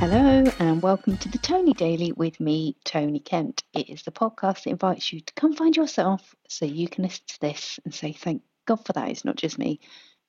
Hello, 0.00 0.44
and 0.60 0.80
welcome 0.80 1.16
to 1.16 1.28
the 1.28 1.38
Tony 1.38 1.72
Daily 1.72 2.12
with 2.12 2.38
me, 2.38 2.76
Tony 2.84 3.18
Kent. 3.18 3.64
It 3.72 3.90
is 3.90 4.04
the 4.04 4.12
podcast 4.12 4.62
that 4.62 4.70
invites 4.70 5.12
you 5.12 5.20
to 5.20 5.34
come 5.34 5.56
find 5.56 5.76
yourself 5.76 6.36
so 6.46 6.66
you 6.66 6.86
can 6.86 7.02
listen 7.02 7.24
to 7.26 7.40
this 7.40 7.80
and 7.84 7.92
say, 7.92 8.12
Thank 8.12 8.42
God 8.64 8.86
for 8.86 8.92
that, 8.92 9.08
it's 9.08 9.24
not 9.24 9.34
just 9.34 9.58
me. 9.58 9.80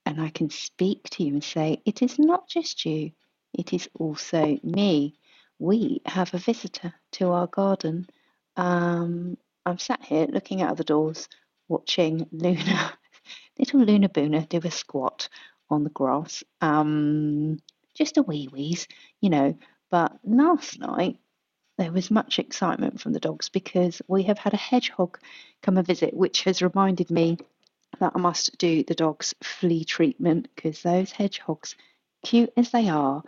And 0.04 0.20
I 0.20 0.30
can 0.30 0.50
speak 0.50 1.04
to 1.10 1.22
you 1.22 1.34
and 1.34 1.44
say, 1.44 1.80
It 1.84 2.02
is 2.02 2.18
not 2.18 2.48
just 2.48 2.84
you, 2.84 3.12
it 3.54 3.72
is 3.72 3.88
also 3.94 4.58
me. 4.64 5.14
We 5.60 6.02
have 6.04 6.34
a 6.34 6.38
visitor 6.38 6.92
to 7.12 7.30
our 7.30 7.46
garden. 7.46 8.08
Um, 8.56 9.38
I'm 9.64 9.78
sat 9.78 10.04
here 10.04 10.26
looking 10.26 10.62
out 10.62 10.72
of 10.72 10.78
the 10.78 10.84
doors, 10.84 11.28
watching 11.68 12.26
Luna, 12.32 12.92
little 13.60 13.84
Luna 13.84 14.08
Boona, 14.08 14.48
do 14.48 14.60
a 14.64 14.70
squat 14.72 15.28
on 15.70 15.84
the 15.84 15.90
grass. 15.90 16.42
Um, 16.60 17.60
just 18.00 18.16
a 18.16 18.22
wee 18.22 18.48
wees, 18.50 18.88
you 19.20 19.28
know. 19.28 19.56
But 19.90 20.18
last 20.24 20.80
night 20.80 21.18
there 21.76 21.92
was 21.92 22.10
much 22.10 22.38
excitement 22.38 23.00
from 23.00 23.12
the 23.12 23.20
dogs 23.20 23.50
because 23.50 24.00
we 24.08 24.22
have 24.24 24.38
had 24.38 24.54
a 24.54 24.58
hedgehog 24.58 25.18
come 25.62 25.76
and 25.76 25.86
visit, 25.86 26.14
which 26.14 26.44
has 26.44 26.62
reminded 26.62 27.10
me 27.10 27.36
that 27.98 28.12
I 28.14 28.18
must 28.18 28.56
do 28.56 28.82
the 28.84 28.94
dogs' 28.94 29.34
flea 29.42 29.84
treatment 29.84 30.48
because 30.54 30.82
those 30.82 31.12
hedgehogs, 31.12 31.76
cute 32.24 32.52
as 32.56 32.70
they 32.70 32.88
are, 32.88 33.22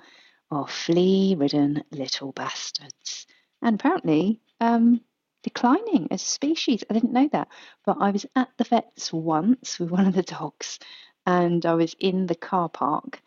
are 0.51 0.69
flea 0.69 1.34
ridden 1.37 1.84
little 1.91 2.33
bastards. 2.33 3.27
And 3.61 3.75
apparently, 3.75 4.41
um, 4.61 5.03
declining 5.43 6.09
as 6.11 6.23
a 6.23 6.27
species. 6.27 6.84
I 6.89 6.95
didn't 6.95 7.12
know 7.12 7.29
that. 7.33 7.48
But 7.84 7.98
I 8.01 8.11
was 8.11 8.25
at 8.37 8.48
the 8.57 8.65
vet's 8.65 9.12
once 9.12 9.79
with 9.79 9.91
one 9.91 10.07
of 10.07 10.15
the 10.15 10.23
dogs 10.23 10.79
and 11.27 11.64
I 11.67 11.75
was 11.75 11.95
in 11.98 12.27
the 12.27 12.34
car 12.34 12.69
park 12.69 13.23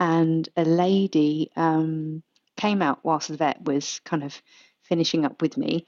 and 0.00 0.48
a 0.56 0.64
lady 0.64 1.50
um, 1.56 2.22
came 2.56 2.82
out 2.82 3.00
whilst 3.04 3.28
the 3.28 3.36
vet 3.36 3.62
was 3.62 4.00
kind 4.04 4.24
of 4.24 4.42
finishing 4.82 5.24
up 5.26 5.42
with 5.42 5.56
me. 5.58 5.86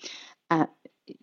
Uh, 0.51 0.67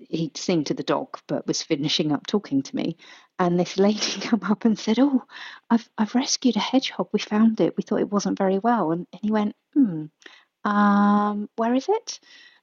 he'd 0.09 0.36
seen 0.38 0.64
to 0.66 0.73
the 0.73 0.84
dog, 0.84 1.20
but 1.28 1.48
was 1.48 1.62
finishing 1.64 2.12
up 2.12 2.28
talking 2.28 2.64
to 2.64 2.76
me. 2.76 2.98
And 3.38 3.59
this 3.59 3.78
lady 3.78 4.00
came 4.22 4.44
up 4.44 4.66
and 4.66 4.78
said, 4.78 5.00
"Oh, 5.00 5.23
I've 5.70 5.88
I've 5.98 6.16
rescued 6.16 6.58
a 6.58 6.59
hedgehog. 6.59 7.09
We 7.14 7.20
found 7.20 7.62
it. 7.62 7.78
We 7.78 7.84
thought 7.84 8.02
it 8.02 8.12
wasn't 8.12 8.38
very 8.38 8.59
well." 8.59 8.92
And, 8.92 9.08
and 9.14 9.22
he 9.24 9.31
went, 9.31 9.56
"Hmm, 9.74 10.06
um, 10.66 11.50
where 11.56 11.76
is 11.76 11.88
it?" 11.90 12.20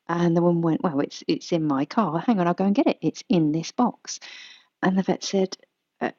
And 0.09 0.37
the 0.37 0.43
woman 0.43 0.63
went, 0.63 0.83
"Well, 0.83 1.01
it's 1.01 1.23
it's 1.29 1.53
in 1.53 1.65
my 1.67 1.85
car. 1.87 2.19
Hang 2.21 2.41
on, 2.41 2.49
I'll 2.49 2.55
go 2.55 2.65
and 2.65 2.75
get 2.75 2.89
it. 2.89 2.99
It's 3.03 3.23
in 3.29 3.53
this 3.53 3.73
box." 3.73 4.21
And 4.83 4.99
the 4.99 5.03
vet 5.03 5.25
said, 5.25 5.57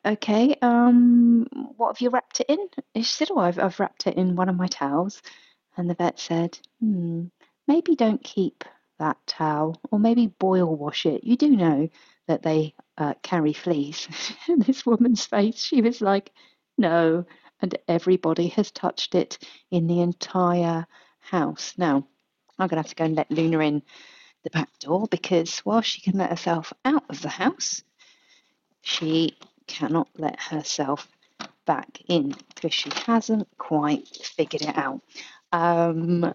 okay, 0.06 0.56
um, 0.62 1.48
what 1.78 1.96
have 1.96 2.02
you 2.02 2.10
wrapped 2.10 2.40
it 2.40 2.50
in? 2.50 2.68
She 2.96 3.04
said, 3.04 3.30
oh, 3.32 3.40
I've, 3.40 3.60
I've 3.60 3.80
wrapped 3.80 4.08
it 4.08 4.16
in 4.18 4.36
one 4.36 4.50
of 4.50 4.56
my 4.56 4.68
towels. 4.68 5.22
And 5.76 5.90
the 5.90 5.94
vet 5.94 6.20
said, 6.20 6.58
hmm, 6.80 7.26
maybe 7.68 7.96
don't 7.96 8.24
keep 8.24 8.64
that 9.00 9.18
towel 9.28 9.80
or 9.92 10.00
maybe 10.00 10.28
boil 10.28 10.76
wash 10.76 11.06
it. 11.06 11.24
You 11.24 11.38
do 11.38 11.56
know 11.56 11.90
that 12.28 12.42
they 12.42 12.74
uh, 12.98 13.14
carry 13.22 13.54
fleas. 13.54 14.08
this 14.58 14.86
woman's 14.86 15.26
face, 15.26 15.60
she 15.62 15.82
was 15.82 16.02
like, 16.02 16.32
no. 16.78 17.26
And 17.62 17.78
everybody 17.88 18.48
has 18.50 18.72
touched 18.72 19.16
it 19.16 19.38
in 19.72 19.88
the 19.88 20.02
entire 20.02 20.86
house. 21.20 21.74
Now, 21.78 22.08
I'm 22.60 22.68
going 22.68 22.82
to 22.82 22.88
have 22.88 22.90
to 22.90 22.96
go 22.96 23.06
and 23.06 23.16
let 23.16 23.32
Luna 23.32 23.60
in 23.60 23.84
the 24.44 24.50
back 24.50 24.70
door 24.80 25.08
because 25.10 25.60
while 25.60 25.82
she 25.82 26.02
can 26.02 26.18
let 26.18 26.30
herself 26.30 26.74
out 26.86 27.04
of 27.10 27.22
the 27.22 27.30
house, 27.30 27.84
she 28.82 29.38
cannot 29.68 30.08
let 30.18 30.40
herself 30.40 31.08
back 31.66 32.02
in 32.08 32.34
because 32.56 32.74
she 32.74 32.90
hasn't 33.06 33.48
quite 33.58 34.08
figured 34.08 34.64
it 34.64 34.78
out. 34.78 35.02
Um, 35.52 36.34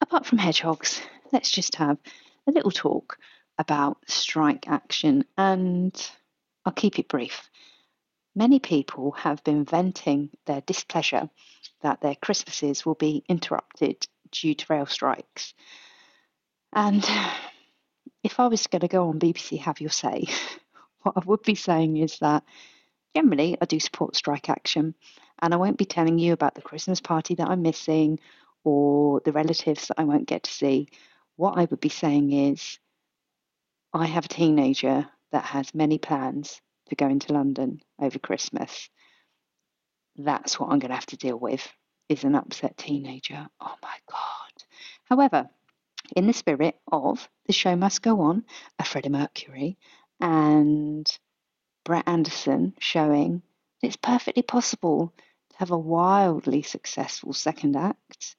apart 0.00 0.26
from 0.26 0.38
hedgehogs, 0.38 1.00
let's 1.32 1.50
just 1.50 1.76
have 1.76 1.98
a 2.46 2.52
little 2.52 2.70
talk 2.70 3.18
about 3.58 3.98
strike 4.06 4.68
action 4.68 5.24
and 5.36 5.94
I'll 6.64 6.72
keep 6.72 6.98
it 6.98 7.08
brief. 7.08 7.48
Many 8.34 8.58
people 8.58 9.12
have 9.12 9.42
been 9.44 9.64
venting 9.64 10.30
their 10.46 10.60
displeasure 10.60 11.30
that 11.82 12.00
their 12.00 12.14
Christmases 12.14 12.84
will 12.84 12.94
be 12.94 13.24
interrupted 13.28 14.06
due 14.30 14.54
to 14.54 14.66
rail 14.68 14.86
strikes. 14.86 15.54
And 16.72 17.06
if 18.22 18.40
I 18.40 18.48
was 18.48 18.66
going 18.66 18.80
to 18.80 18.88
go 18.88 19.08
on 19.08 19.18
BBC 19.18 19.60
Have 19.60 19.80
Your 19.80 19.90
Say, 19.90 20.26
what 21.06 21.16
I 21.16 21.24
would 21.24 21.42
be 21.42 21.54
saying 21.54 21.96
is 21.98 22.18
that 22.18 22.42
generally 23.14 23.56
I 23.60 23.64
do 23.64 23.78
support 23.78 24.16
strike 24.16 24.50
action, 24.50 24.94
and 25.40 25.54
I 25.54 25.56
won't 25.56 25.78
be 25.78 25.84
telling 25.84 26.18
you 26.18 26.32
about 26.32 26.54
the 26.54 26.62
Christmas 26.62 27.00
party 27.00 27.36
that 27.36 27.48
I'm 27.48 27.62
missing 27.62 28.18
or 28.64 29.20
the 29.24 29.32
relatives 29.32 29.86
that 29.88 30.00
I 30.00 30.04
won't 30.04 30.26
get 30.26 30.42
to 30.42 30.50
see. 30.50 30.88
What 31.36 31.56
I 31.56 31.66
would 31.66 31.80
be 31.80 31.88
saying 31.88 32.32
is 32.32 32.78
I 33.94 34.06
have 34.06 34.24
a 34.24 34.28
teenager 34.28 35.06
that 35.30 35.44
has 35.44 35.74
many 35.74 35.98
plans 35.98 36.60
to 36.88 36.96
go 36.96 37.06
into 37.06 37.32
London 37.32 37.80
over 38.00 38.18
Christmas. 38.18 38.88
That's 40.16 40.58
what 40.58 40.70
I'm 40.70 40.78
going 40.78 40.90
to 40.90 40.96
have 40.96 41.06
to 41.06 41.16
deal 41.16 41.38
with 41.38 41.66
is 42.08 42.24
an 42.24 42.34
upset 42.34 42.76
teenager. 42.76 43.46
Oh 43.60 43.74
my 43.82 43.96
God. 44.10 44.64
However, 45.04 45.48
in 46.14 46.26
the 46.26 46.32
spirit 46.32 46.76
of 46.90 47.28
the 47.46 47.52
show 47.52 47.76
must 47.76 48.02
go 48.02 48.20
on, 48.22 48.44
a 48.78 48.84
Freddie 48.84 49.08
Mercury, 49.08 49.76
and 50.20 51.06
Brett 51.84 52.08
Anderson 52.08 52.74
showing 52.78 53.42
it's 53.82 53.96
perfectly 53.96 54.42
possible 54.42 55.12
to 55.50 55.56
have 55.58 55.70
a 55.70 55.78
wildly 55.78 56.62
successful 56.62 57.32
second 57.32 57.76
act 57.76 58.36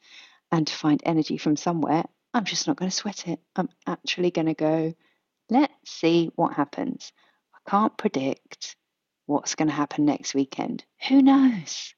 and 0.51 0.67
to 0.67 0.73
find 0.73 1.01
energy 1.05 1.37
from 1.37 1.55
somewhere. 1.55 2.03
I'm 2.33 2.45
just 2.45 2.67
not 2.67 2.77
going 2.77 2.89
to 2.89 2.95
sweat 2.95 3.27
it. 3.27 3.39
I'm 3.55 3.69
actually 3.85 4.31
going 4.31 4.47
to 4.47 4.53
go, 4.53 4.93
let's 5.49 5.73
see 5.85 6.31
what 6.35 6.53
happens. 6.53 7.11
I 7.53 7.69
can't 7.69 7.97
predict 7.97 8.75
what's 9.25 9.55
going 9.55 9.69
to 9.69 9.73
happen 9.73 10.05
next 10.05 10.33
weekend. 10.35 10.83
Who 11.07 11.21
knows 11.21 11.93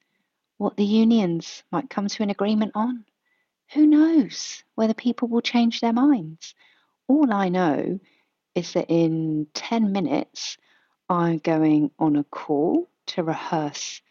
what 0.58 0.78
the 0.78 0.86
unions 0.86 1.64
might 1.72 1.90
come 1.90 2.08
to 2.08 2.24
an 2.24 2.30
agreement 2.30 2.74
on? 2.76 3.06
Who 3.74 3.86
knows 3.86 4.64
whether 4.76 4.94
people 4.94 5.28
will 5.28 5.42
change 5.42 5.80
their 5.80 5.94
minds? 5.94 6.56
All 7.08 7.32
I 7.32 7.50
know 7.50 8.00
is 8.56 8.74
that 8.74 8.88
in 8.90 9.48
10 9.54 9.92
minutes, 9.92 10.58
I'm 11.10 11.38
going 11.38 11.92
on 12.00 12.16
a 12.16 12.24
call 12.24 12.90
to 13.08 13.24
rehearse 13.24 14.02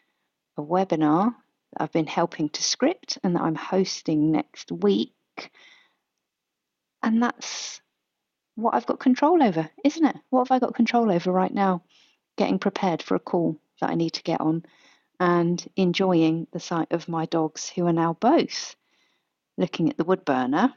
a 0.57 0.63
webinar 0.63 1.35
that 1.73 1.83
I've 1.83 1.93
been 1.93 2.07
helping 2.07 2.49
to 2.51 2.63
script 2.63 3.19
and 3.23 3.37
that 3.37 3.43
I'm 3.43 3.55
hosting 3.55 4.33
next 4.33 4.73
week. 4.73 5.13
And 7.03 7.23
that's 7.23 7.81
what 8.57 8.75
I've 8.75 8.87
got 8.87 8.99
control 8.99 9.43
over, 9.43 9.71
isn't 9.85 10.05
it? 10.05 10.17
What 10.31 10.49
have 10.49 10.57
I 10.57 10.59
got 10.59 10.75
control 10.75 11.13
over 11.13 11.31
right 11.31 11.53
now? 11.53 11.83
Getting 12.37 12.59
prepared 12.59 13.03
for 13.03 13.15
a 13.15 13.21
call 13.21 13.57
that 13.81 13.91
I 13.91 13.95
need 13.95 14.15
to 14.15 14.23
get 14.23 14.41
on 14.41 14.65
and 15.21 15.65
enjoying 15.77 16.47
the 16.53 16.61
sight 16.61 16.89
of 16.91 17.09
my 17.09 17.27
dogs 17.27 17.69
who 17.69 17.87
are 17.87 17.93
now 17.93 18.17
both 18.21 18.75
looking 19.57 19.91
at 19.91 19.97
the 19.97 20.05
wood 20.05 20.25
burner 20.25 20.73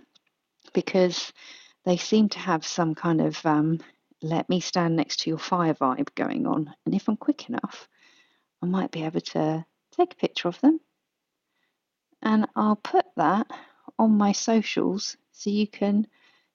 because 0.74 1.32
they 1.86 1.98
seem 1.98 2.30
to 2.30 2.40
have 2.40 2.66
some 2.66 2.96
kind 2.96 3.22
of 3.22 3.44
um, 3.46 3.80
let 4.22 4.50
me 4.50 4.60
stand 4.60 4.96
next 4.96 5.22
to 5.22 5.30
your 5.30 5.40
fire 5.40 5.74
vibe 5.74 6.14
going 6.16 6.46
on. 6.46 6.74
And 6.86 6.94
if 6.94 7.08
I'm 7.08 7.18
quick 7.18 7.50
enough, 7.50 7.88
I 8.62 8.68
might 8.68 8.92
be 8.92 9.04
able 9.04 9.22
to 9.22 9.66
take 9.98 10.14
a 10.14 10.18
picture 10.18 10.48
of 10.48 10.60
them. 10.62 10.80
And 12.22 12.48
I'll 12.56 12.76
put 12.76 13.06
that 13.18 13.48
on 13.98 14.12
my 14.12 14.32
socials 14.32 15.18
so 15.32 15.50
you 15.50 15.68
can 15.68 16.06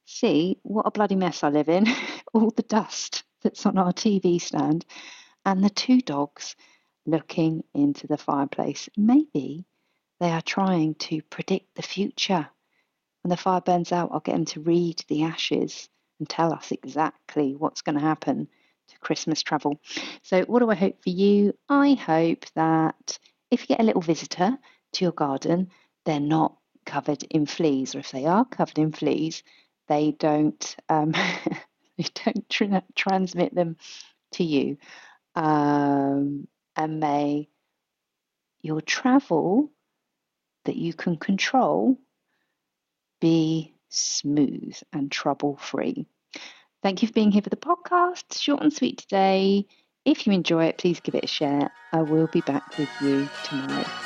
see 0.04 0.59
what 0.62 0.86
a 0.86 0.92
bloody 0.92 1.16
mess 1.16 1.42
I 1.42 1.48
live 1.48 1.69
in, 1.69 1.86
all 2.32 2.50
the 2.50 2.62
dust 2.62 3.25
that's 3.42 3.66
on 3.66 3.78
our 3.78 3.92
TV 3.92 4.41
stand, 4.41 4.84
and 5.45 5.62
the 5.62 5.71
two 5.71 6.01
dogs 6.01 6.54
looking 7.04 7.65
into 7.74 8.06
the 8.06 8.16
fireplace. 8.16 8.89
Maybe 8.97 9.65
they 10.21 10.30
are 10.30 10.42
trying 10.42 10.95
to 10.95 11.22
predict 11.22 11.74
the 11.74 11.83
future 11.83 12.48
when 13.27 13.31
the 13.31 13.37
fire 13.37 13.61
burns 13.61 13.91
out, 13.91 14.11
I'll 14.13 14.21
get 14.21 14.37
them 14.37 14.45
to 14.45 14.61
read 14.61 15.05
the 15.09 15.25
ashes 15.25 15.89
and 16.21 16.28
tell 16.28 16.53
us 16.53 16.71
exactly 16.71 17.57
what's 17.57 17.83
going 17.83 17.97
to 17.97 18.01
happen 18.01 18.47
to 18.87 18.99
Christmas 19.01 19.43
travel. 19.43 19.81
So, 20.23 20.43
what 20.43 20.61
do 20.61 20.71
I 20.71 20.77
hope 20.77 21.03
for 21.03 21.11
you? 21.11 21.53
I 21.69 21.95
hope 21.95 22.45
that 22.55 23.19
if 23.51 23.63
you 23.63 23.67
get 23.67 23.81
a 23.81 23.83
little 23.83 24.01
visitor 24.01 24.57
to 24.93 25.05
your 25.05 25.11
garden, 25.11 25.71
they're 26.05 26.21
not 26.21 26.57
covered 26.84 27.25
in 27.25 27.47
fleas, 27.47 27.97
or 27.97 27.99
if 27.99 28.13
they 28.13 28.27
are 28.27 28.45
covered 28.45 28.78
in 28.78 28.93
fleas, 28.93 29.43
they 29.89 30.13
don't 30.13 30.77
um, 30.89 31.11
they 31.99 32.07
don't 32.25 32.49
tra- 32.49 32.84
transmit 32.95 33.53
them 33.53 33.77
to 34.34 34.45
you. 34.45 34.77
Um, 35.34 36.47
and 36.77 37.01
may 37.01 37.49
your 38.63 38.81
travel 38.81 39.73
that 40.65 40.77
you 40.77 40.95
can 40.95 41.17
control 41.17 41.99
be 43.27 43.75
smooth 43.89 44.77
and 44.93 45.11
trouble 45.11 45.57
free. 45.57 46.07
Thank 46.81 47.03
you 47.03 47.09
for 47.09 47.15
being 47.15 47.33
here 47.33 47.43
for 47.43 47.51
the 47.51 47.57
podcast. 47.57 48.41
Short 48.41 48.63
and 48.63 48.73
sweet 48.73 48.99
today. 48.99 49.67
If 50.05 50.28
you 50.28 50.33
enjoy 50.33 50.67
it, 50.67 50.78
please 50.78 51.01
give 51.01 51.17
it 51.17 51.25
a 51.25 51.27
share. 51.27 51.69
I 51.93 52.03
will 52.03 52.28
be 52.28 52.41
back 52.41 52.78
with 52.78 52.89
you 53.01 53.28
tomorrow. 53.43 54.05